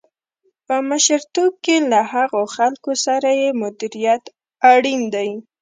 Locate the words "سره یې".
3.05-3.49